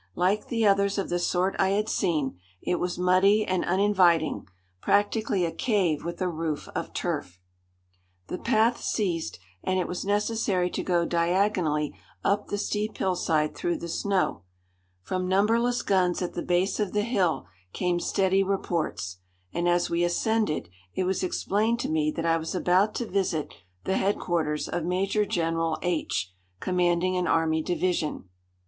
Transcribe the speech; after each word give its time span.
Like 0.15 0.47
the 0.47 0.65
others 0.65 0.97
of 0.97 1.09
the 1.09 1.19
sort 1.19 1.55
I 1.59 1.69
had 1.77 1.87
seen, 1.87 2.39
it 2.59 2.79
was 2.79 2.97
muddy 2.97 3.45
and 3.45 3.63
uninviting, 3.63 4.47
practically 4.81 5.45
a 5.45 5.51
cave 5.51 6.03
with 6.03 6.19
a 6.23 6.27
roof 6.27 6.67
of 6.73 6.91
turf. 6.91 7.39
The 8.25 8.39
path 8.39 8.81
ceased, 8.81 9.37
and 9.63 9.77
it 9.77 9.87
was 9.87 10.03
necessary 10.03 10.71
to 10.71 10.81
go 10.81 11.05
diagonally 11.05 11.93
up 12.23 12.47
the 12.47 12.57
steep 12.57 12.97
hillside 12.97 13.53
through 13.53 13.77
the 13.77 13.87
snow. 13.87 14.41
From 15.03 15.27
numberless 15.27 15.83
guns 15.83 16.23
at 16.23 16.33
the 16.33 16.41
base 16.41 16.79
of 16.79 16.93
the 16.93 17.03
hill 17.03 17.45
came 17.71 17.99
steady 17.99 18.41
reports, 18.43 19.17
and 19.53 19.69
as 19.69 19.91
we 19.91 20.03
ascended 20.03 20.67
it 20.95 21.03
was 21.03 21.21
explained 21.21 21.79
to 21.81 21.89
me 21.89 22.09
that 22.09 22.25
I 22.25 22.37
was 22.37 22.55
about 22.55 22.95
to 22.95 23.05
visit 23.07 23.53
the 23.83 23.97
headquarters 23.97 24.67
of 24.67 24.83
Major 24.83 25.27
General 25.27 25.77
H, 25.83 26.33
commanding 26.59 27.15
an 27.17 27.27
army 27.27 27.61
division. 27.61 28.29